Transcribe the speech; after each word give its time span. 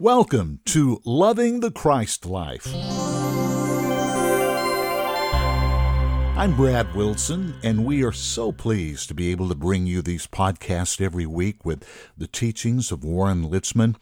Welcome 0.00 0.58
to 0.64 1.00
Loving 1.04 1.60
the 1.60 1.70
Christ 1.70 2.26
Life. 2.26 2.66
I'm 6.36 6.56
Brad 6.56 6.92
Wilson, 6.96 7.54
and 7.62 7.84
we 7.84 8.02
are 8.02 8.10
so 8.10 8.50
pleased 8.50 9.06
to 9.06 9.14
be 9.14 9.30
able 9.30 9.48
to 9.48 9.54
bring 9.54 9.86
you 9.86 10.02
these 10.02 10.26
podcasts 10.26 11.00
every 11.00 11.26
week 11.26 11.64
with 11.64 11.88
the 12.18 12.26
teachings 12.26 12.90
of 12.90 13.04
Warren 13.04 13.44
Litzman. 13.48 13.94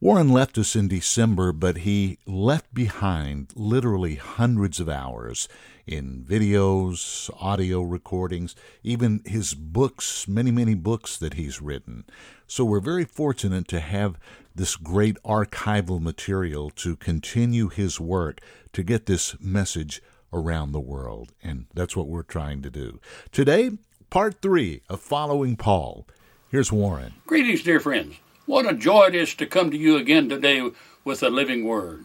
Warren 0.00 0.28
left 0.28 0.58
us 0.58 0.76
in 0.76 0.86
December, 0.86 1.50
but 1.50 1.78
he 1.78 2.18
left 2.24 2.72
behind 2.72 3.52
literally 3.56 4.14
hundreds 4.14 4.78
of 4.78 4.88
hours 4.88 5.48
in 5.86 6.24
videos, 6.28 7.30
audio 7.40 7.82
recordings, 7.82 8.56
even 8.82 9.20
his 9.24 9.54
books, 9.54 10.26
many, 10.26 10.50
many 10.50 10.74
books 10.74 11.16
that 11.16 11.34
he's 11.34 11.62
written. 11.62 12.04
So 12.46 12.64
we're 12.64 12.80
very 12.80 13.04
fortunate 13.04 13.68
to 13.68 13.80
have 13.80 14.18
this 14.54 14.76
great 14.76 15.16
archival 15.22 16.00
material 16.00 16.70
to 16.70 16.96
continue 16.96 17.68
his 17.68 18.00
work 18.00 18.40
to 18.72 18.82
get 18.82 19.06
this 19.06 19.38
message 19.40 20.02
around 20.32 20.72
the 20.72 20.80
world. 20.80 21.32
And 21.42 21.66
that's 21.74 21.96
what 21.96 22.08
we're 22.08 22.22
trying 22.22 22.62
to 22.62 22.70
do. 22.70 23.00
Today, 23.30 23.70
part 24.10 24.42
three 24.42 24.82
of 24.88 25.00
Following 25.00 25.56
Paul. 25.56 26.06
Here's 26.48 26.72
Warren. 26.72 27.14
Greetings, 27.26 27.62
dear 27.62 27.80
friends. 27.80 28.16
What 28.46 28.70
a 28.70 28.74
joy 28.74 29.06
it 29.06 29.14
is 29.14 29.34
to 29.36 29.46
come 29.46 29.70
to 29.70 29.76
you 29.76 29.96
again 29.96 30.28
today 30.28 30.70
with 31.04 31.22
a 31.22 31.30
living 31.30 31.64
word. 31.64 32.04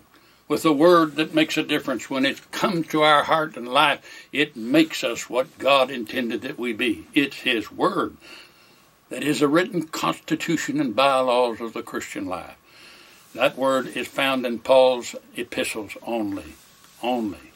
With 0.51 0.65
a 0.65 0.73
word 0.73 1.15
that 1.15 1.33
makes 1.33 1.55
a 1.55 1.63
difference. 1.63 2.09
When 2.09 2.25
it 2.25 2.51
comes 2.51 2.87
to 2.87 3.03
our 3.03 3.23
heart 3.23 3.55
and 3.55 3.69
life, 3.69 4.27
it 4.33 4.57
makes 4.57 5.01
us 5.01 5.29
what 5.29 5.57
God 5.57 5.89
intended 5.89 6.41
that 6.41 6.59
we 6.59 6.73
be. 6.73 7.07
It's 7.13 7.37
His 7.37 7.71
word 7.71 8.17
that 9.07 9.23
is 9.23 9.41
a 9.41 9.47
written 9.47 9.87
constitution 9.87 10.81
and 10.81 10.93
bylaws 10.93 11.61
of 11.61 11.71
the 11.71 11.81
Christian 11.81 12.25
life. 12.25 12.57
That 13.33 13.57
word 13.57 13.95
is 13.95 14.09
found 14.09 14.45
in 14.45 14.59
Paul's 14.59 15.15
epistles 15.37 15.95
only. 16.05 16.55
Only. 17.01 17.53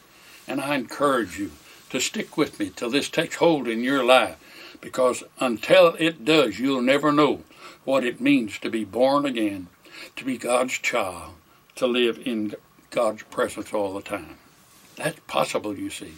And 0.48 0.62
I 0.62 0.76
encourage 0.76 1.38
you 1.38 1.50
to 1.90 2.00
stick 2.00 2.38
with 2.38 2.58
me 2.58 2.70
till 2.70 2.88
this 2.88 3.10
takes 3.10 3.36
hold 3.36 3.68
in 3.68 3.84
your 3.84 4.06
life, 4.06 4.38
because 4.80 5.22
until 5.38 5.96
it 5.98 6.24
does, 6.24 6.58
you'll 6.58 6.80
never 6.80 7.12
know 7.12 7.42
what 7.84 8.04
it 8.04 8.22
means 8.22 8.58
to 8.60 8.70
be 8.70 8.84
born 8.84 9.26
again, 9.26 9.66
to 10.16 10.24
be 10.24 10.38
God's 10.38 10.78
child, 10.78 11.34
to 11.74 11.86
live 11.86 12.18
in 12.24 12.54
God's 12.90 13.22
presence 13.24 13.72
all 13.72 13.94
the 13.94 14.02
time. 14.02 14.38
That's 14.96 15.20
possible, 15.26 15.76
you 15.76 15.90
see, 15.90 16.14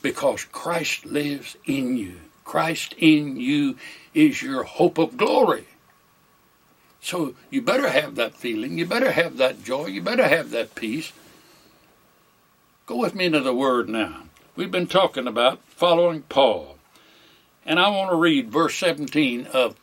because 0.00 0.44
Christ 0.44 1.04
lives 1.04 1.56
in 1.66 1.96
you. 1.96 2.20
Christ 2.44 2.94
in 2.98 3.36
you 3.36 3.76
is 4.14 4.42
your 4.42 4.62
hope 4.64 4.98
of 4.98 5.16
glory. 5.16 5.66
So 7.00 7.34
you 7.50 7.62
better 7.62 7.90
have 7.90 8.14
that 8.14 8.34
feeling, 8.34 8.78
you 8.78 8.86
better 8.86 9.12
have 9.12 9.36
that 9.38 9.64
joy, 9.64 9.86
you 9.86 10.00
better 10.00 10.26
have 10.26 10.50
that 10.50 10.74
peace. 10.74 11.12
Go 12.86 12.96
with 12.96 13.14
me 13.14 13.26
into 13.26 13.40
the 13.40 13.54
Word 13.54 13.88
now. 13.88 14.22
We've 14.54 14.70
been 14.70 14.86
talking 14.86 15.26
about 15.26 15.60
following 15.66 16.22
Paul. 16.22 16.76
And 17.64 17.78
I 17.78 17.88
want 17.88 18.10
to 18.10 18.16
read 18.16 18.50
verse 18.50 18.76
17 18.76 19.46
of 19.46 19.76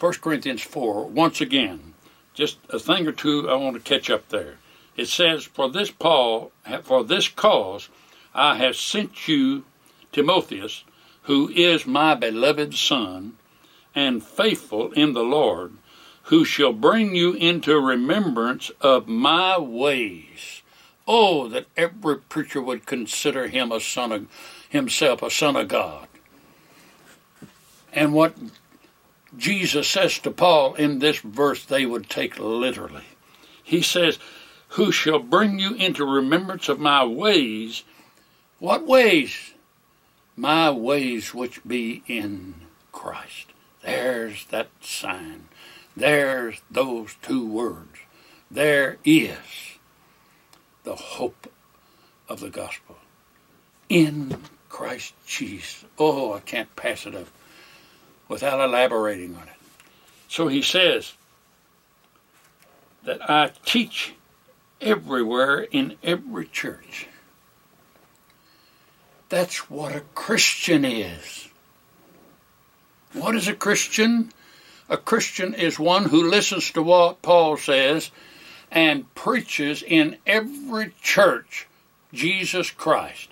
1 0.00 0.12
Corinthians 0.14 0.62
4 0.62 1.06
once 1.06 1.40
again. 1.40 1.94
Just 2.34 2.58
a 2.70 2.78
thing 2.78 3.06
or 3.06 3.12
two 3.12 3.48
I 3.50 3.54
want 3.54 3.76
to 3.76 3.82
catch 3.82 4.10
up 4.10 4.28
there. 4.28 4.58
It 4.98 5.06
says, 5.06 5.44
For 5.44 5.70
this 5.70 5.92
Paul, 5.92 6.50
for 6.82 7.04
this 7.04 7.28
cause, 7.28 7.88
I 8.34 8.56
have 8.56 8.74
sent 8.74 9.28
you 9.28 9.64
Timotheus, 10.10 10.82
who 11.22 11.48
is 11.50 11.86
my 11.86 12.16
beloved 12.16 12.74
Son, 12.74 13.34
and 13.94 14.24
faithful 14.24 14.90
in 14.92 15.12
the 15.12 15.22
Lord, 15.22 15.74
who 16.24 16.44
shall 16.44 16.72
bring 16.72 17.14
you 17.14 17.34
into 17.34 17.78
remembrance 17.78 18.70
of 18.80 19.06
my 19.06 19.56
ways. 19.56 20.62
Oh, 21.06 21.46
that 21.46 21.66
every 21.76 22.18
preacher 22.18 22.60
would 22.60 22.84
consider 22.84 23.46
him 23.46 23.70
a 23.70 23.80
son 23.80 24.10
of 24.10 24.26
himself 24.68 25.22
a 25.22 25.30
son 25.30 25.54
of 25.54 25.68
God. 25.68 26.08
And 27.92 28.12
what 28.12 28.36
Jesus 29.36 29.86
says 29.86 30.18
to 30.18 30.32
Paul 30.32 30.74
in 30.74 30.98
this 30.98 31.20
verse, 31.20 31.64
they 31.64 31.86
would 31.86 32.10
take 32.10 32.38
literally. 32.40 33.04
He 33.62 33.82
says, 33.82 34.18
Who 34.68 34.92
shall 34.92 35.18
bring 35.18 35.58
you 35.58 35.74
into 35.74 36.04
remembrance 36.04 36.68
of 36.68 36.78
my 36.78 37.04
ways? 37.04 37.84
What 38.58 38.86
ways? 38.86 39.52
my 40.38 40.70
ways 40.70 41.34
which 41.34 41.60
be 41.66 42.04
in 42.06 42.54
Christ. 42.92 43.48
There's 43.82 44.46
that 44.46 44.68
sign. 44.80 45.48
There's 45.96 46.60
those 46.70 47.16
two 47.20 47.46
words. 47.46 47.98
There 48.48 48.98
is 49.04 49.36
the 50.84 50.94
hope 50.94 51.52
of 52.28 52.38
the 52.38 52.50
gospel 52.50 52.98
in 53.88 54.42
Christ 54.68 55.14
Jesus. 55.26 55.84
Oh, 55.98 56.34
I 56.34 56.40
can't 56.40 56.74
pass 56.76 57.04
it 57.04 57.16
up 57.16 57.26
without 58.28 58.60
elaborating 58.60 59.34
on 59.34 59.42
it. 59.42 59.56
So 60.28 60.46
he 60.46 60.62
says 60.62 61.14
that 63.02 63.28
I 63.28 63.50
teach 63.64 64.14
everywhere 64.80 65.60
in 65.60 65.96
every 66.02 66.46
church 66.46 67.08
that's 69.28 69.70
what 69.70 69.94
a 69.94 70.00
Christian 70.14 70.84
is. 70.84 71.48
What 73.12 73.34
is 73.34 73.48
a 73.48 73.54
Christian? 73.54 74.32
A 74.88 74.96
Christian 74.96 75.54
is 75.54 75.78
one 75.78 76.06
who 76.06 76.30
listens 76.30 76.70
to 76.72 76.82
what 76.82 77.20
Paul 77.20 77.56
says 77.58 78.10
and 78.70 79.12
preaches 79.14 79.82
in 79.82 80.16
every 80.26 80.92
church 81.02 81.66
Jesus 82.12 82.70
Christ. 82.70 83.28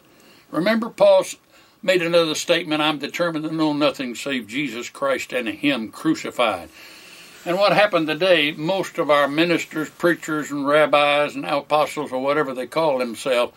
Remember, 0.50 0.90
Paul 0.90 1.24
made 1.82 2.02
another 2.02 2.34
statement 2.34 2.82
I'm 2.82 2.98
determined 2.98 3.46
to 3.46 3.54
know 3.54 3.72
nothing 3.72 4.14
save 4.14 4.46
Jesus 4.46 4.90
Christ 4.90 5.32
and 5.32 5.48
Him 5.48 5.90
crucified. 5.90 6.68
And 7.46 7.58
what 7.58 7.72
happened 7.72 8.08
today, 8.08 8.50
most 8.50 8.98
of 8.98 9.08
our 9.08 9.28
ministers, 9.28 9.88
preachers, 9.88 10.50
and 10.50 10.66
rabbis 10.66 11.36
and 11.36 11.44
apostles, 11.44 12.10
or 12.10 12.20
whatever 12.20 12.52
they 12.52 12.66
call 12.66 12.98
themselves, 12.98 13.52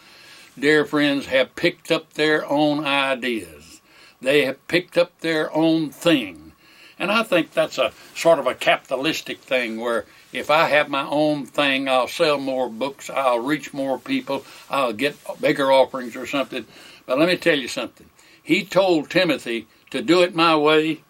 dear 0.59 0.85
friends, 0.85 1.25
have 1.25 1.55
picked 1.55 1.91
up 1.91 2.13
their 2.13 2.47
own 2.47 2.85
ideas. 2.85 3.81
They 4.21 4.45
have 4.45 4.67
picked 4.67 4.95
up 4.95 5.19
their 5.21 5.51
own 5.55 5.89
thing. 5.89 6.51
And 6.99 7.11
I 7.11 7.23
think 7.23 7.51
that's 7.51 7.79
a 7.79 7.91
sort 8.13 8.37
of 8.37 8.45
a 8.45 8.53
capitalistic 8.53 9.39
thing 9.39 9.79
where 9.79 10.05
if 10.31 10.51
I 10.51 10.67
have 10.67 10.87
my 10.87 11.07
own 11.07 11.47
thing, 11.47 11.89
I'll 11.89 12.07
sell 12.07 12.37
more 12.37 12.69
books, 12.69 13.09
I'll 13.09 13.39
reach 13.39 13.73
more 13.73 13.97
people, 13.97 14.45
I'll 14.69 14.93
get 14.93 15.17
bigger 15.41 15.71
offerings 15.71 16.15
or 16.15 16.27
something. 16.27 16.67
But 17.07 17.17
let 17.17 17.27
me 17.27 17.37
tell 17.37 17.57
you 17.57 17.67
something. 17.67 18.07
He 18.43 18.63
told 18.65 19.09
Timothy 19.09 19.67
to 19.89 20.03
do 20.03 20.21
it 20.21 20.35
my 20.35 20.55
way, 20.55 21.01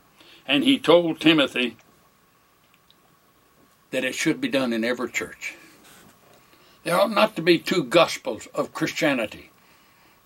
and 0.48 0.64
he 0.64 0.80
told 0.80 1.20
Timothy 1.20 1.76
that 3.92 4.04
it 4.04 4.16
should 4.16 4.40
be 4.40 4.48
done 4.48 4.74
in 4.74 4.84
every 4.84 5.10
church. 5.12 5.56
There 6.84 7.00
ought 7.00 7.12
not 7.12 7.36
to 7.36 7.42
be 7.42 7.60
two 7.60 7.84
gospels 7.84 8.48
of 8.54 8.74
Christianity. 8.74 9.52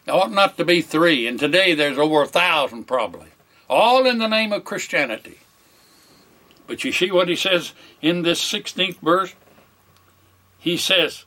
There 0.06 0.16
ought 0.16 0.32
not 0.32 0.58
to 0.58 0.66
be 0.66 0.82
three, 0.82 1.28
and 1.28 1.40
today 1.40 1.74
there's 1.74 1.98
over 1.98 2.22
a 2.22 2.28
thousand 2.28 2.86
probably, 2.86 3.30
all 3.70 4.06
in 4.06 4.18
the 4.18 4.28
name 4.28 4.52
of 4.52 4.66
Christianity. 4.66 5.40
But 6.68 6.84
you 6.84 6.92
see 6.92 7.12
what 7.12 7.28
he 7.28 7.36
says 7.36 7.74
in 8.02 8.22
this 8.22 8.42
16th 8.42 9.00
verse? 9.00 9.34
He 10.60 10.78
says, 10.78 11.26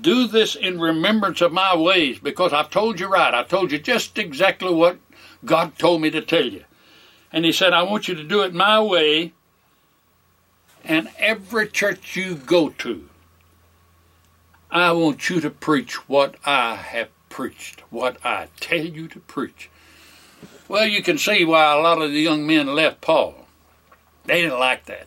Do 0.00 0.26
this 0.26 0.54
in 0.54 0.80
remembrance 0.80 1.40
of 1.40 1.52
my 1.52 1.76
ways, 1.76 2.18
because 2.18 2.52
I've 2.52 2.70
told 2.70 3.00
you 3.00 3.08
right. 3.08 3.34
I 3.34 3.42
told 3.42 3.72
you 3.72 3.78
just 3.78 4.18
exactly 4.18 4.72
what 4.72 4.98
God 5.44 5.78
told 5.78 6.00
me 6.00 6.10
to 6.10 6.22
tell 6.22 6.46
you. 6.46 6.64
And 7.30 7.44
he 7.44 7.52
said, 7.52 7.72
I 7.72 7.82
want 7.82 8.08
you 8.08 8.14
to 8.14 8.24
do 8.24 8.40
it 8.42 8.54
my 8.54 8.80
way, 8.80 9.32
and 10.88 11.10
every 11.18 11.68
church 11.68 12.16
you 12.16 12.34
go 12.34 12.70
to, 12.70 13.08
I 14.70 14.92
want 14.92 15.28
you 15.28 15.40
to 15.40 15.50
preach 15.50 16.08
what 16.08 16.36
I 16.44 16.76
have 16.76 17.10
preached, 17.28 17.80
what 17.90 18.16
I 18.24 18.48
tell 18.58 18.84
you 18.84 19.06
to 19.08 19.20
preach. 19.20 19.70
Well, 20.66 20.86
you 20.86 21.02
can 21.02 21.18
see 21.18 21.44
why 21.44 21.72
a 21.72 21.80
lot 21.80 22.00
of 22.00 22.10
the 22.10 22.20
young 22.20 22.46
men 22.46 22.74
left 22.74 23.02
Paul. 23.02 23.46
They 24.24 24.42
didn't 24.42 24.58
like 24.58 24.86
that. 24.86 25.06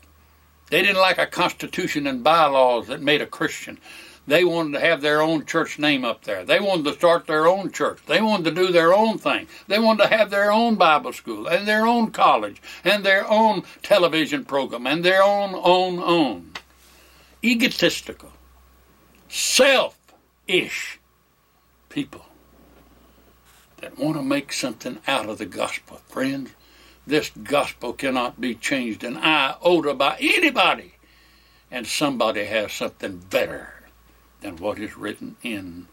They 0.70 0.82
didn't 0.82 1.02
like 1.02 1.18
a 1.18 1.28
constitution 1.28 2.08
and 2.08 2.24
bylaws 2.24 2.88
that 2.88 3.02
made 3.02 3.22
a 3.22 3.28
Christian. 3.28 3.78
They 4.28 4.44
wanted 4.44 4.74
to 4.74 4.86
have 4.86 5.02
their 5.02 5.22
own 5.22 5.46
church 5.46 5.80
name 5.80 6.06
up 6.06 6.24
there. 6.24 6.46
They 6.46 6.60
wanted 6.60 6.86
to 6.86 6.94
start 6.94 7.26
their 7.26 7.48
own 7.48 7.72
church. 7.72 8.00
They 8.06 8.22
wanted 8.22 8.46
to 8.46 8.52
do 8.52 8.72
their 8.72 8.94
own 8.94 9.18
thing. 9.18 9.48
They 9.68 9.80
wanted 9.80 10.04
to 10.04 10.16
have 10.16 10.30
their 10.30 10.52
own 10.52 10.76
Bible 10.76 11.12
school 11.14 11.48
and 11.48 11.68
their 11.68 11.88
own 11.88 12.12
college 12.12 12.62
and 12.84 13.04
their 13.04 13.28
own 13.30 13.64
television 13.82 14.46
program 14.46 14.86
and 14.86 15.04
their 15.04 15.24
own, 15.24 15.56
own, 15.56 16.00
own. 16.00 16.52
Egotistical 17.44 18.32
self-ish 19.28 21.00
people 21.90 22.26
that 23.78 23.98
want 23.98 24.16
to 24.18 24.22
make 24.24 24.54
something 24.54 25.00
out 25.08 25.28
of 25.28 25.40
the 25.40 25.46
gospel. 25.48 26.00
Friends, 26.08 26.52
this 27.08 27.32
gospel 27.32 27.94
cannot 27.94 28.40
be 28.40 28.54
changed 28.54 29.04
an 29.04 29.18
iota 29.18 29.96
by 29.96 30.18
anybody. 30.20 30.94
and 31.72 31.88
somebody 31.88 32.46
has 32.46 32.74
something 32.74 33.18
better 33.30 33.71
than 34.42 34.58
what 34.58 34.80
is 34.80 34.98
written 34.98 35.36
in 35.44 35.88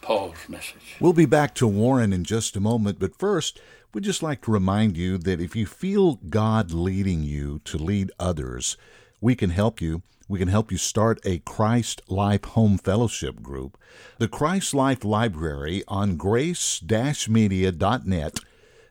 Paul's 0.00 0.48
message. 0.48 0.96
We'll 1.00 1.12
be 1.12 1.26
back 1.26 1.54
to 1.56 1.66
Warren 1.66 2.12
in 2.12 2.24
just 2.24 2.56
a 2.56 2.60
moment, 2.60 2.98
but 2.98 3.18
first, 3.18 3.60
we'd 3.92 4.04
just 4.04 4.22
like 4.22 4.42
to 4.42 4.50
remind 4.50 4.96
you 4.96 5.18
that 5.18 5.40
if 5.40 5.56
you 5.56 5.66
feel 5.66 6.16
God 6.28 6.72
leading 6.72 7.22
you 7.22 7.60
to 7.64 7.78
lead 7.78 8.10
others, 8.18 8.76
we 9.20 9.34
can 9.34 9.50
help 9.50 9.80
you. 9.80 10.02
We 10.26 10.38
can 10.38 10.48
help 10.48 10.72
you 10.72 10.78
start 10.78 11.20
a 11.24 11.40
Christ 11.40 12.00
Life 12.08 12.44
Home 12.44 12.78
Fellowship 12.78 13.42
group. 13.42 13.76
The 14.18 14.28
Christ 14.28 14.74
Life 14.74 15.04
Library 15.04 15.84
on 15.86 16.16
grace-media.net 16.16 18.40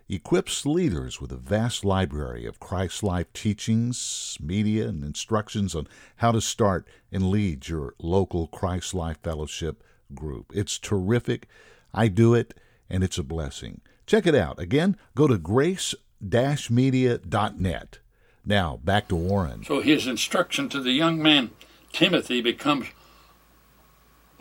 equips 0.09 0.65
leaders 0.65 1.21
with 1.21 1.31
a 1.31 1.37
vast 1.37 1.85
library 1.85 2.45
of 2.45 2.59
Christ 2.59 3.03
Life 3.03 3.31
teachings, 3.33 4.37
media, 4.41 4.87
and 4.87 5.03
instructions 5.03 5.75
on 5.75 5.87
how 6.17 6.31
to 6.31 6.41
start 6.41 6.87
and 7.11 7.29
lead 7.29 7.67
your 7.67 7.93
local 7.99 8.47
Christ 8.47 8.93
Life 8.93 9.17
Fellowship 9.23 9.83
group. 10.13 10.51
It's 10.53 10.77
terrific. 10.77 11.47
I 11.93 12.07
do 12.07 12.33
it, 12.33 12.53
and 12.89 13.03
it's 13.03 13.17
a 13.17 13.23
blessing. 13.23 13.81
Check 14.05 14.27
it 14.27 14.35
out. 14.35 14.59
Again, 14.59 14.97
go 15.15 15.27
to 15.27 15.37
grace-media.net. 15.37 17.99
Now, 18.45 18.77
back 18.83 19.07
to 19.07 19.15
Warren. 19.15 19.63
So 19.63 19.79
his 19.79 20.05
instruction 20.05 20.67
to 20.69 20.81
the 20.81 20.91
young 20.91 21.21
man 21.21 21.51
Timothy 21.93 22.41
becomes 22.41 22.87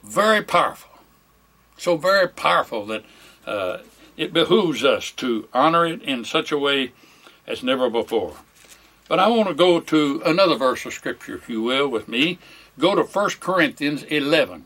very 0.03 0.43
powerful. 0.43 0.91
So 1.77 1.97
very 1.97 2.29
powerful 2.29 2.87
that 2.87 3.05
uh, 3.47 3.79
it 4.17 4.33
behooves 4.33 4.85
us 4.85 5.11
to 5.13 5.49
honor 5.53 5.87
it 5.87 6.03
in 6.03 6.25
such 6.25 6.53
a 6.53 6.59
way 6.59 6.93
as 7.47 7.63
never 7.63 7.89
before. 7.91 8.37
But 9.09 9.19
I 9.19 9.29
want 9.29 9.49
to 9.49 9.55
go 9.55 9.81
to 9.81 10.23
another 10.25 10.57
verse 10.57 10.87
of 10.87 10.95
Scripture, 10.95 11.35
if 11.35 11.49
you 11.49 11.63
will, 11.63 11.89
with 11.89 12.09
me. 12.09 12.39
Go 12.79 12.95
to 12.95 13.03
1 13.03 13.31
Corinthians 13.41 14.03
11. 14.05 14.65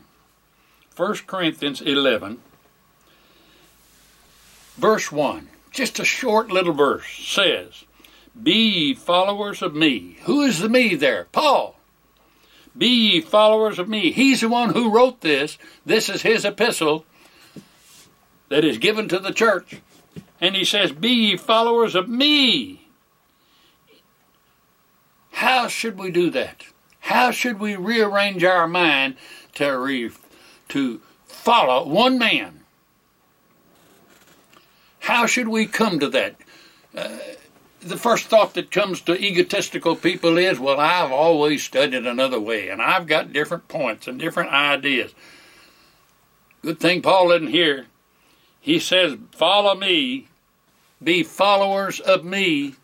1 0.97 1.13
Corinthians 1.27 1.79
11, 1.79 2.39
verse 4.77 5.11
1. 5.11 5.47
Just 5.69 5.99
a 5.99 6.05
short 6.05 6.49
little 6.49 6.73
verse 6.73 7.05
says, 7.07 7.85
Be 8.41 8.53
ye 8.53 8.93
followers 8.95 9.61
of 9.61 9.75
me. 9.75 10.17
Who 10.23 10.41
is 10.41 10.59
the 10.59 10.69
me 10.69 10.95
there? 10.95 11.27
Paul. 11.31 11.75
Be 12.75 12.87
ye 12.87 13.21
followers 13.21 13.77
of 13.77 13.87
me. 13.87 14.11
He's 14.11 14.41
the 14.41 14.49
one 14.49 14.73
who 14.73 14.89
wrote 14.89 15.21
this. 15.21 15.59
This 15.85 16.09
is 16.09 16.23
his 16.23 16.45
epistle 16.45 17.05
that 18.49 18.63
is 18.63 18.77
given 18.77 19.07
to 19.09 19.19
the 19.19 19.31
church. 19.31 19.81
And 20.39 20.55
he 20.55 20.63
says, 20.63 20.91
Be 20.91 21.09
ye 21.09 21.37
followers 21.37 21.95
of 21.95 22.07
me. 22.07 22.87
How 25.31 25.67
should 25.67 25.97
we 25.99 26.11
do 26.11 26.29
that? 26.31 26.63
How 26.99 27.31
should 27.31 27.59
we 27.59 27.75
rearrange 27.75 28.43
our 28.43 28.67
mind 28.67 29.15
to, 29.55 29.69
re, 29.77 30.11
to 30.69 31.01
follow 31.25 31.87
one 31.87 32.17
man? 32.17 32.61
How 34.99 35.25
should 35.25 35.47
we 35.47 35.67
come 35.67 35.99
to 35.99 36.09
that? 36.09 36.35
Uh, 36.95 37.17
the 37.79 37.97
first 37.97 38.25
thought 38.25 38.55
that 38.55 38.71
comes 38.71 39.01
to 39.01 39.17
egotistical 39.17 39.95
people 39.95 40.37
is, 40.37 40.59
well, 40.59 40.79
I've 40.79 41.11
always 41.11 41.63
studied 41.63 42.05
another 42.05 42.39
way, 42.39 42.69
and 42.69 42.81
I've 42.81 43.07
got 43.07 43.31
different 43.31 43.67
points 43.67 44.07
and 44.07 44.19
different 44.19 44.51
ideas. 44.51 45.13
Good 46.61 46.79
thing 46.79 47.01
Paul 47.01 47.31
isn't 47.31 47.47
here. 47.47 47.85
He 48.67 48.81
says, 48.81 49.17
Follow 49.31 49.75
me, 49.75 50.27
be 51.01 51.23
followers 51.23 52.01
of 52.01 52.25
me. 52.25 52.75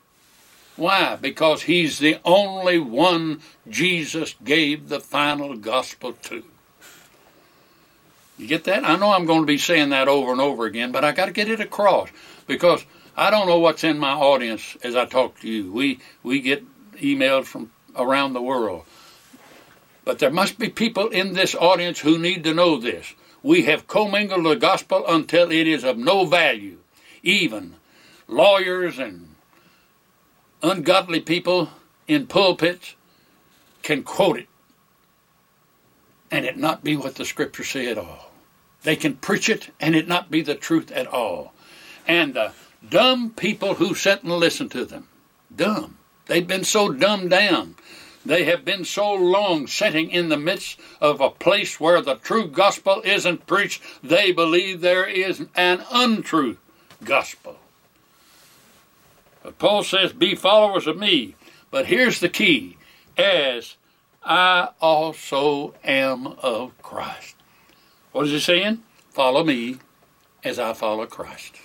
Why? 0.77 1.17
Because 1.17 1.63
he's 1.63 1.99
the 1.99 2.19
only 2.23 2.79
one 2.79 3.41
Jesus 3.67 4.33
gave 4.45 4.87
the 4.87 5.01
final 5.01 5.57
gospel 5.57 6.13
to. 6.13 6.45
You 8.37 8.47
get 8.47 8.63
that? 8.63 8.85
I 8.85 8.95
know 8.95 9.11
I'm 9.11 9.25
going 9.25 9.41
to 9.41 9.45
be 9.45 9.57
saying 9.57 9.89
that 9.89 10.07
over 10.07 10.31
and 10.31 10.39
over 10.39 10.65
again, 10.65 10.93
but 10.93 11.03
I 11.03 11.11
got 11.11 11.25
to 11.25 11.33
get 11.33 11.49
it 11.49 11.59
across 11.59 12.07
because 12.47 12.85
I 13.17 13.29
don't 13.29 13.49
know 13.49 13.59
what's 13.59 13.83
in 13.83 13.99
my 13.99 14.13
audience 14.13 14.77
as 14.83 14.95
I 14.95 15.03
talk 15.03 15.41
to 15.41 15.49
you. 15.49 15.69
We 15.69 15.99
we 16.23 16.39
get 16.39 16.63
emails 16.93 17.43
from 17.43 17.71
around 17.97 18.31
the 18.31 18.41
world. 18.41 18.85
But 20.05 20.19
there 20.19 20.31
must 20.31 20.57
be 20.57 20.69
people 20.69 21.09
in 21.09 21.33
this 21.33 21.53
audience 21.55 21.99
who 21.99 22.17
need 22.17 22.45
to 22.45 22.53
know 22.53 22.77
this. 22.77 23.13
We 23.43 23.63
have 23.63 23.87
commingled 23.87 24.45
the 24.45 24.55
gospel 24.55 25.05
until 25.07 25.51
it 25.51 25.67
is 25.67 25.83
of 25.83 25.97
no 25.97 26.25
value. 26.25 26.79
Even 27.21 27.75
lawyers 28.27 28.97
and 28.97 29.35
ungodly 30.63 31.19
people 31.19 31.69
in 32.07 32.25
pulpits 32.25 32.95
can 33.83 34.01
quote 34.03 34.39
it 34.39 34.47
and 36.33 36.45
it 36.45 36.57
not 36.57 36.83
be 36.83 36.97
what 36.97 37.13
the 37.13 37.25
scriptures 37.25 37.69
say 37.69 37.91
at 37.91 37.97
all. 37.97 38.31
They 38.81 38.95
can 38.95 39.17
preach 39.17 39.49
it 39.49 39.69
and 39.79 39.95
it 39.95 40.07
not 40.07 40.31
be 40.31 40.41
the 40.41 40.55
truth 40.55 40.91
at 40.91 41.05
all. 41.05 41.53
And 42.07 42.33
the 42.33 42.53
dumb 42.89 43.29
people 43.29 43.75
who 43.75 43.93
sit 43.93 44.23
and 44.23 44.31
listen 44.33 44.67
to 44.69 44.83
them, 44.83 45.07
dumb. 45.55 45.99
They've 46.25 46.47
been 46.47 46.63
so 46.63 46.91
dumbed 46.91 47.29
down. 47.29 47.75
They 48.25 48.45
have 48.45 48.63
been 48.63 48.85
so 48.85 49.13
long 49.13 49.67
sitting 49.67 50.09
in 50.09 50.29
the 50.29 50.37
midst 50.37 50.79
of 51.01 51.19
a 51.19 51.29
place 51.29 51.79
where 51.79 52.01
the 52.01 52.15
true 52.15 52.47
gospel 52.47 53.01
isn't 53.03 53.47
preached, 53.47 53.81
they 54.01 54.31
believe 54.31 54.79
there 54.79 55.07
is 55.07 55.45
an 55.55 55.83
untrue 55.91 56.57
gospel. 57.03 57.57
But 59.43 59.59
Paul 59.59 59.83
says, 59.83 60.13
Be 60.13 60.35
followers 60.35 60.87
of 60.87 60.97
me. 60.97 61.35
But 61.69 61.87
here's 61.87 62.19
the 62.19 62.29
key 62.29 62.77
as 63.17 63.75
I 64.23 64.69
also 64.79 65.73
am 65.83 66.27
of 66.27 66.81
Christ. 66.81 67.35
What 68.11 68.25
is 68.25 68.31
he 68.31 68.39
saying? 68.39 68.83
Follow 69.09 69.43
me 69.43 69.77
as 70.43 70.59
I 70.59 70.73
follow 70.73 71.05
Christ. 71.05 71.55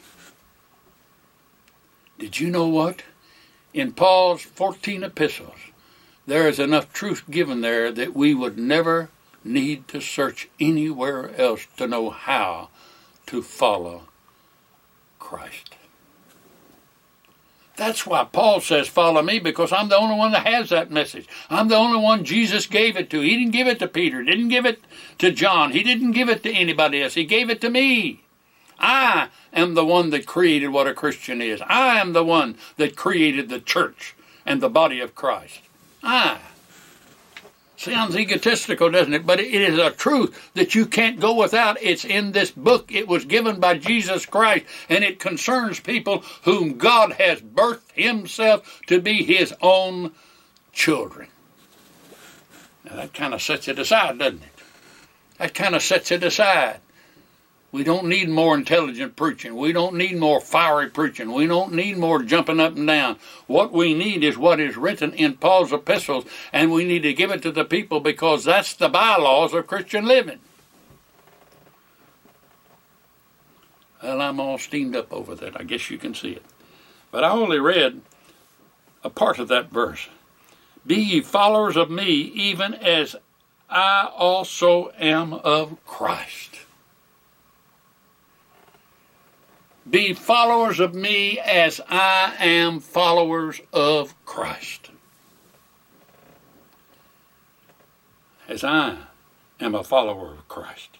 Did 2.19 2.41
you 2.41 2.51
know 2.51 2.67
what? 2.67 3.03
In 3.73 3.93
Paul's 3.93 4.43
14 4.43 5.05
epistles, 5.05 5.59
there 6.29 6.47
is 6.47 6.59
enough 6.59 6.93
truth 6.93 7.25
given 7.31 7.63
there 7.63 7.91
that 7.91 8.15
we 8.15 8.35
would 8.35 8.59
never 8.59 9.09
need 9.43 9.89
to 9.89 9.99
search 9.99 10.47
anywhere 10.61 11.35
else 11.41 11.67
to 11.79 11.87
know 11.87 12.11
how 12.11 12.69
to 13.25 13.41
follow 13.41 14.03
Christ. 15.19 15.75
That's 17.77 18.05
why 18.05 18.25
Paul 18.31 18.61
says, 18.61 18.89
Follow 18.89 19.23
me, 19.23 19.39
because 19.39 19.73
I'm 19.73 19.89
the 19.89 19.97
only 19.97 20.17
one 20.17 20.33
that 20.33 20.47
has 20.47 20.69
that 20.69 20.91
message. 20.91 21.27
I'm 21.49 21.69
the 21.69 21.77
only 21.77 21.99
one 21.99 22.25
Jesus 22.25 22.67
gave 22.67 22.99
it 22.99 23.09
to. 23.11 23.21
He 23.21 23.37
didn't 23.37 23.53
give 23.53 23.67
it 23.67 23.79
to 23.79 23.89
Peter, 23.89 24.23
didn't 24.23 24.49
give 24.49 24.67
it 24.67 24.83
to 25.19 25.33
John, 25.33 25.73
he 25.73 25.83
didn't 25.83 26.13
give 26.13 26.29
it 26.29 26.43
to 26.43 26.53
anybody 26.53 27.03
else. 27.03 27.15
He 27.15 27.25
gave 27.25 27.49
it 27.49 27.63
to 27.63 27.71
me. 27.71 28.25
I 28.79 29.29
am 29.55 29.73
the 29.73 29.85
one 29.85 30.11
that 30.11 30.27
created 30.27 30.69
what 30.69 30.87
a 30.87 30.93
Christian 30.93 31.41
is. 31.41 31.63
I 31.63 31.99
am 31.99 32.13
the 32.13 32.25
one 32.25 32.59
that 32.77 32.97
created 32.97 33.49
the 33.49 33.61
church 33.61 34.15
and 34.45 34.61
the 34.61 34.69
body 34.69 35.01
of 35.01 35.15
Christ. 35.15 35.61
I. 36.03 36.39
Sounds 37.77 38.17
egotistical, 38.17 38.91
doesn't 38.91 39.15
it? 39.15 39.25
But 39.25 39.39
it 39.39 39.55
is 39.55 39.79
a 39.79 39.93
truth 39.93 40.51
that 40.55 40.75
you 40.75 40.85
can't 40.85 41.21
go 41.21 41.35
without. 41.35 41.81
It's 41.81 42.05
in 42.05 42.33
this 42.33 42.51
book. 42.51 42.91
It 42.91 43.07
was 43.07 43.25
given 43.25 43.61
by 43.61 43.79
Jesus 43.79 44.27
Christ, 44.27 44.65
and 44.89 45.05
it 45.05 45.21
concerns 45.21 45.79
people 45.79 46.25
whom 46.43 46.77
God 46.77 47.13
has 47.13 47.41
birthed 47.41 47.93
Himself 47.95 48.81
to 48.89 49.01
be 49.01 49.23
His 49.23 49.55
own 49.63 50.13
children. 50.73 51.29
Now 52.85 52.97
that 52.97 53.15
kind 53.15 53.33
of 53.33 53.41
sets 53.41 53.69
it 53.69 53.79
aside, 53.79 54.19
doesn't 54.19 54.43
it? 54.43 54.49
That 55.39 55.55
kind 55.55 55.77
of 55.77 55.83
sets 55.83 56.11
it 56.11 56.25
aside. 56.25 56.81
We 57.71 57.85
don't 57.85 58.07
need 58.07 58.31
more 58.31 58.57
intelligent 58.57 59.15
preaching. 59.15 59.55
We 59.55 59.73
don't 59.73 59.97
need 59.97 60.17
more 60.17 60.41
fiery 60.41 60.89
preaching. 60.89 61.33
We 61.33 61.47
don't 61.47 61.75
need 61.75 61.99
more 61.99 62.23
jumping 62.23 62.61
up 62.61 62.77
and 62.77 62.87
down. 62.87 63.19
What 63.47 63.73
we 63.73 63.93
need 63.93 64.25
is 64.25 64.39
what 64.39 64.59
is 64.59 64.79
written 64.79 65.13
in 65.13 65.37
Paul's 65.37 65.73
epistles, 65.73 66.25
and 66.51 66.73
we 66.73 66.85
need 66.85 67.03
to 67.03 67.13
give 67.13 67.31
it 67.31 67.43
to 67.43 67.53
the 67.53 67.67
people 67.67 68.01
because 68.01 68.45
that's 68.45 68.73
the 68.73 68.89
bylaws 68.89 69.53
of 69.53 69.67
Christian 69.67 70.07
living. 70.07 70.39
Well, 74.03 74.23
I'm 74.23 74.41
all 74.41 74.57
steamed 74.57 74.97
up 74.97 75.13
over 75.13 75.35
that. 75.35 75.61
I 75.61 75.65
guess 75.65 75.91
you 75.91 75.99
can 75.99 76.15
see 76.15 76.31
it. 76.31 76.45
But 77.11 77.25
I 77.25 77.31
only 77.31 77.59
read 77.59 78.01
a 79.05 79.11
part 79.11 79.39
of 79.39 79.49
that 79.49 79.71
verse. 79.71 80.09
Be 80.87 80.97
ye 80.97 81.21
followers 81.21 81.77
of 81.77 81.91
me, 81.91 82.07
even 82.07 82.73
as 82.75 83.17
I 83.69 84.09
also 84.17 84.91
am 84.99 85.35
of 85.35 85.85
Christ. 85.85 86.58
Be 89.91 90.13
followers 90.13 90.81
of 90.81 90.95
me 90.95 91.39
as 91.39 91.81
I 91.89 92.35
am 92.41 92.81
followers 92.81 93.61
of 93.73 94.15
Christ. 94.27 94.91
As 98.47 98.65
I 98.65 98.97
am 99.61 99.75
a 99.75 99.85
follower 99.85 100.33
of 100.33 100.49
Christ. 100.49 100.99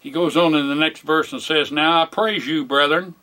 He 0.00 0.10
goes 0.10 0.36
on 0.36 0.54
in 0.54 0.68
the 0.68 0.74
next 0.74 1.02
verse 1.02 1.32
and 1.32 1.40
says, 1.40 1.70
Now 1.70 2.02
I 2.02 2.06
praise 2.06 2.46
you, 2.46 2.64
brethren, 2.64 3.14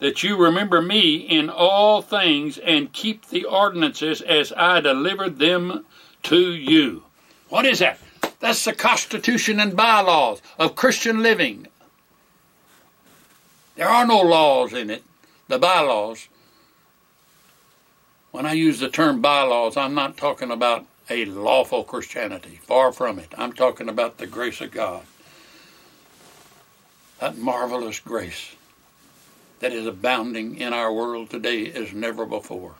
that 0.00 0.22
you 0.22 0.36
remember 0.36 0.82
me 0.82 1.16
in 1.16 1.48
all 1.48 2.02
things 2.02 2.58
and 2.58 2.92
keep 2.92 3.28
the 3.28 3.44
ordinances 3.44 4.20
as 4.20 4.52
I 4.56 4.80
delivered 4.80 5.38
them 5.38 5.86
to 6.24 6.52
you. 6.52 7.04
What 7.48 7.64
is 7.64 7.78
that? 7.78 7.98
That's 8.40 8.64
the 8.64 8.72
constitution 8.72 9.60
and 9.60 9.76
bylaws 9.76 10.40
of 10.58 10.74
Christian 10.74 11.22
living. 11.22 11.66
There 13.76 13.88
are 13.88 14.06
no 14.06 14.20
laws 14.20 14.72
in 14.72 14.90
it, 14.90 15.04
the 15.48 15.58
bylaws. 15.58 16.28
When 18.30 18.46
I 18.46 18.52
use 18.52 18.80
the 18.80 18.88
term 18.88 19.20
bylaws, 19.20 19.76
I'm 19.76 19.94
not 19.94 20.16
talking 20.16 20.50
about 20.50 20.86
a 21.10 21.24
lawful 21.24 21.84
Christianity. 21.84 22.60
Far 22.62 22.92
from 22.92 23.18
it. 23.18 23.34
I'm 23.36 23.52
talking 23.52 23.88
about 23.88 24.18
the 24.18 24.26
grace 24.26 24.60
of 24.60 24.70
God. 24.70 25.02
That 27.18 27.36
marvelous 27.36 28.00
grace 28.00 28.54
that 29.58 29.72
is 29.72 29.86
abounding 29.86 30.56
in 30.56 30.72
our 30.72 30.92
world 30.92 31.28
today 31.28 31.70
as 31.72 31.92
never 31.92 32.24
before. 32.24 32.74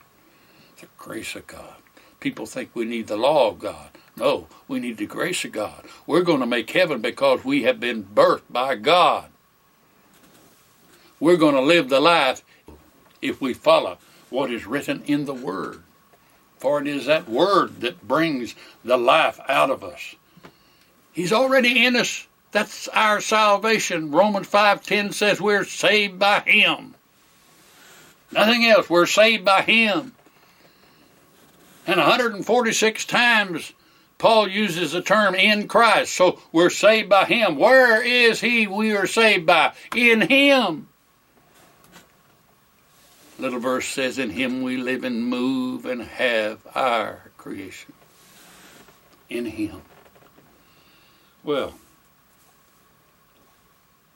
The 0.81 0.87
grace 0.97 1.35
of 1.35 1.47
God. 1.47 1.75
People 2.21 2.47
think 2.47 2.71
we 2.75 2.85
need 2.85 3.07
the 3.07 3.17
law 3.17 3.49
of 3.49 3.59
God. 3.59 3.91
No, 4.21 4.49
we 4.69 4.81
need 4.81 4.99
the 4.99 5.07
grace 5.07 5.47
of 5.47 5.53
God. 5.53 5.87
We're 6.07 6.21
going 6.21 6.41
to 6.41 6.47
make 6.47 6.71
heaven 6.71 7.01
because 7.01 7.43
we 7.43 7.63
have 7.63 7.81
been 7.81 8.05
birthed 8.05 8.43
by 8.51 8.75
God. 8.77 9.31
We're 11.19 11.39
going 11.39 11.55
to 11.55 11.63
live 11.63 11.89
the 11.89 12.01
life 12.01 12.45
if 13.23 13.41
we 13.41 13.55
follow 13.55 13.97
what 14.29 14.53
is 14.53 14.67
written 14.67 15.03
in 15.07 15.25
the 15.25 15.33
Word. 15.33 15.83
For 16.59 16.83
it 16.83 16.87
is 16.87 17.07
that 17.07 17.31
Word 17.31 17.81
that 17.81 18.07
brings 18.07 18.55
the 18.85 18.99
life 18.99 19.41
out 19.49 19.71
of 19.71 19.83
us. 19.83 20.15
He's 21.13 21.33
already 21.33 21.83
in 21.83 21.97
us. 21.97 22.27
That's 22.53 22.89
our 22.89 23.23
salvation. 23.23 24.11
Romans 24.11 24.49
5:10 24.49 25.13
says 25.15 25.41
we're 25.41 25.65
saved 25.65 26.19
by 26.19 26.41
him. 26.41 26.95
Nothing 28.31 28.67
else. 28.67 28.91
We're 28.91 29.07
saved 29.07 29.47
by 29.47 29.63
him. 29.63 30.15
And 31.87 31.99
146 31.99 33.05
times 33.07 33.73
Paul 34.21 34.49
uses 34.49 34.93
the 34.93 35.01
term 35.01 35.35
in 35.35 35.67
Christ. 35.67 36.15
So 36.15 36.39
we're 36.53 36.69
saved 36.69 37.09
by 37.09 37.25
him. 37.25 37.57
Where 37.57 38.03
is 38.03 38.39
he 38.43 38.67
we 38.67 38.95
are 38.95 39.07
saved 39.07 39.47
by? 39.47 39.73
In 39.97 40.21
him. 40.21 40.89
Little 43.39 43.61
verse 43.61 43.87
says, 43.89 44.19
In 44.19 44.29
him 44.29 44.61
we 44.61 44.77
live 44.77 45.05
and 45.05 45.25
move 45.25 45.87
and 45.87 46.03
have 46.03 46.59
our 46.75 47.31
creation. 47.39 47.95
In 49.31 49.47
him. 49.47 49.81
Well, 51.43 51.73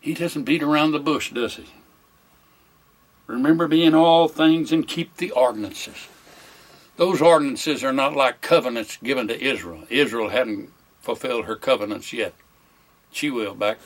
he 0.00 0.12
doesn't 0.12 0.44
beat 0.44 0.62
around 0.62 0.92
the 0.92 0.98
bush, 0.98 1.30
does 1.30 1.56
he? 1.56 1.64
Remember 3.26 3.66
me 3.66 3.84
in 3.84 3.94
all 3.94 4.28
things 4.28 4.70
and 4.70 4.86
keep 4.86 5.16
the 5.16 5.30
ordinances. 5.30 6.08
Those 6.96 7.20
ordinances 7.20 7.82
are 7.82 7.92
not 7.92 8.14
like 8.14 8.40
covenants 8.40 8.96
given 8.98 9.28
to 9.28 9.42
Israel. 9.42 9.84
Israel 9.90 10.28
hadn't 10.28 10.70
fulfilled 11.00 11.46
her 11.46 11.56
covenants 11.56 12.12
yet. 12.12 12.34
She 13.10 13.30
will 13.30 13.54
back 13.54 13.78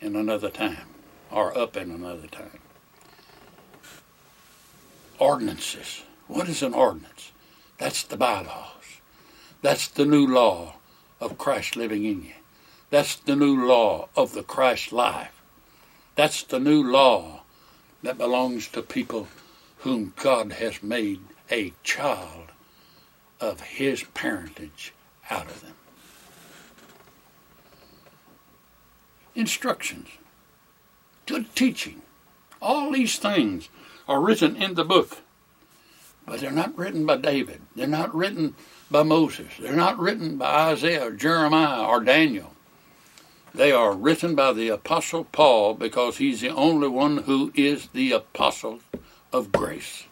in 0.00 0.16
another 0.16 0.50
time, 0.50 0.88
or 1.30 1.56
up 1.56 1.76
in 1.76 1.90
another 1.90 2.26
time 2.26 2.60
ordinances. 5.18 6.02
What 6.26 6.48
is 6.48 6.62
an 6.62 6.74
ordinance? 6.74 7.32
That's 7.78 8.02
the 8.02 8.16
bylaws. 8.16 9.00
That's 9.62 9.88
the 9.88 10.04
new 10.04 10.26
law 10.26 10.76
of 11.20 11.38
Christ 11.38 11.76
living 11.76 12.04
in 12.04 12.22
you. 12.22 12.34
That's 12.90 13.16
the 13.16 13.36
new 13.36 13.66
law 13.66 14.08
of 14.16 14.32
the 14.32 14.42
Christ 14.42 14.92
life. 14.92 15.42
That's 16.14 16.42
the 16.42 16.60
new 16.60 16.82
law 16.82 17.42
that 18.02 18.18
belongs 18.18 18.68
to 18.68 18.82
people 18.82 19.28
whom 19.78 20.12
God 20.16 20.52
has 20.54 20.82
made 20.82 21.20
a 21.50 21.72
child 21.82 22.52
of 23.40 23.60
His 23.60 24.04
parentage 24.14 24.92
out 25.30 25.46
of 25.46 25.62
them. 25.62 25.74
Instructions, 29.34 30.08
good 31.26 31.54
teaching, 31.54 32.02
all 32.60 32.90
these 32.90 33.18
things 33.18 33.68
are 34.08 34.20
written 34.20 34.56
in 34.56 34.74
the 34.74 34.84
book, 34.84 35.18
but 36.26 36.40
they're 36.40 36.50
not 36.50 36.76
written 36.76 37.06
by 37.06 37.16
David. 37.16 37.60
They're 37.76 37.86
not 37.86 38.14
written 38.14 38.54
by 38.90 39.02
Moses. 39.02 39.48
They're 39.60 39.76
not 39.76 39.98
written 39.98 40.36
by 40.36 40.72
Isaiah 40.72 41.06
or 41.06 41.12
Jeremiah 41.12 41.84
or 41.84 42.00
Daniel. 42.00 42.52
They 43.54 43.72
are 43.72 43.94
written 43.94 44.34
by 44.34 44.52
the 44.52 44.68
Apostle 44.68 45.24
Paul 45.24 45.74
because 45.74 46.18
he's 46.18 46.40
the 46.40 46.50
only 46.50 46.88
one 46.88 47.18
who 47.18 47.52
is 47.54 47.88
the 47.92 48.12
Apostle 48.12 48.80
of 49.32 49.52
grace. 49.52 50.04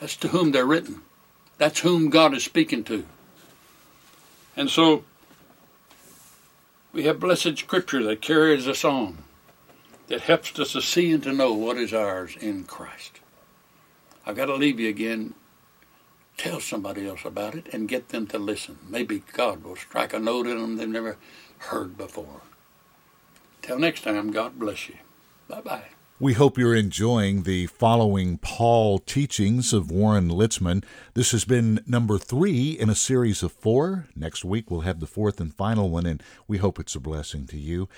That's 0.00 0.16
to 0.16 0.28
whom 0.28 0.52
they're 0.52 0.66
written. 0.66 1.02
That's 1.58 1.80
whom 1.80 2.10
God 2.10 2.34
is 2.34 2.44
speaking 2.44 2.84
to. 2.84 3.04
And 4.56 4.68
so 4.68 5.04
we 6.92 7.04
have 7.04 7.20
blessed 7.20 7.58
scripture 7.58 8.02
that 8.04 8.20
carries 8.20 8.68
us 8.68 8.84
on 8.84 9.18
that 10.08 10.22
helps 10.22 10.58
us 10.58 10.72
to 10.72 10.82
see 10.82 11.12
and 11.12 11.22
to 11.22 11.32
know 11.32 11.52
what 11.52 11.76
is 11.76 11.94
ours 11.94 12.36
in 12.40 12.64
Christ. 12.64 13.20
I've 14.26 14.36
got 14.36 14.46
to 14.46 14.54
leave 14.54 14.80
you 14.80 14.88
again. 14.88 15.34
Tell 16.36 16.60
somebody 16.60 17.06
else 17.06 17.24
about 17.24 17.54
it 17.54 17.68
and 17.72 17.88
get 17.88 18.08
them 18.08 18.26
to 18.28 18.38
listen. 18.38 18.78
Maybe 18.88 19.22
God 19.32 19.62
will 19.62 19.76
strike 19.76 20.12
a 20.12 20.18
note 20.18 20.46
in 20.46 20.58
them 20.60 20.76
they've 20.76 20.88
never 20.88 21.16
heard 21.58 21.96
before. 21.96 22.42
Till 23.62 23.78
next 23.78 24.02
time, 24.02 24.30
God 24.30 24.58
bless 24.58 24.88
you. 24.88 24.96
Bye 25.48 25.60
bye. 25.60 25.84
We 26.20 26.34
hope 26.34 26.56
you're 26.56 26.76
enjoying 26.76 27.42
the 27.42 27.66
following 27.66 28.38
Paul 28.38 29.00
teachings 29.00 29.72
of 29.72 29.90
Warren 29.90 30.28
Litzman. 30.28 30.84
This 31.14 31.32
has 31.32 31.44
been 31.44 31.80
number 31.88 32.18
three 32.18 32.70
in 32.70 32.88
a 32.88 32.94
series 32.94 33.42
of 33.42 33.50
four. 33.50 34.06
Next 34.14 34.44
week 34.44 34.70
we'll 34.70 34.82
have 34.82 35.00
the 35.00 35.08
fourth 35.08 35.40
and 35.40 35.52
final 35.52 35.90
one, 35.90 36.06
and 36.06 36.22
we 36.46 36.58
hope 36.58 36.78
it's 36.78 36.94
a 36.94 37.00
blessing 37.00 37.48
to 37.48 37.58
you. 37.58 37.88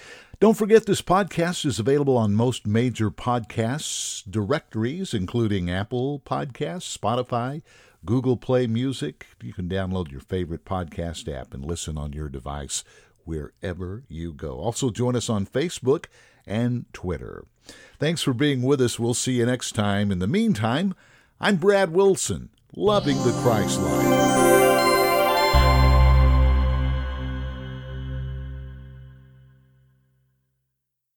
Don't 0.41 0.57
forget 0.57 0.87
this 0.87 1.03
podcast 1.03 1.67
is 1.67 1.79
available 1.79 2.17
on 2.17 2.35
most 2.35 2.67
major 2.67 3.11
podcasts 3.11 4.23
directories, 4.29 5.13
including 5.13 5.71
Apple 5.71 6.21
Podcasts, 6.21 6.97
Spotify, 6.97 7.61
Google 8.07 8.39
Play 8.39 8.67
Music. 8.67 9.27
You 9.43 9.53
can 9.53 9.69
download 9.69 10.11
your 10.11 10.23
favorite 10.23 10.65
podcast 10.65 11.31
app 11.31 11.53
and 11.53 11.63
listen 11.63 11.99
on 11.99 12.15
your 12.15 12.31
device 12.31 12.83
wherever 13.27 14.05
you 14.09 14.33
go. 14.33 14.59
Also, 14.59 14.89
join 14.89 15.17
us 15.17 15.29
on 15.29 15.45
Facebook 15.45 16.07
and 16.47 16.87
Twitter. 16.93 17.45
Thanks 17.99 18.23
for 18.23 18.33
being 18.33 18.63
with 18.63 18.81
us. 18.81 18.99
We'll 18.99 19.15
see 19.15 19.33
you 19.33 19.47
next 19.47 19.73
time. 19.73 20.13
In 20.13 20.19
the 20.19 20.27
meantime, 20.27 20.95
I'm 21.41 21.57
Brad 21.57 21.93
Wilson, 21.93 22.51
loving 22.75 23.17
the 23.25 23.33
Christ 23.43 23.81
life. 23.81 24.26